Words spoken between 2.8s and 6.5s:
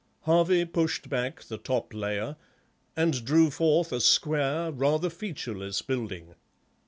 and drew forth a square, rather featureless building.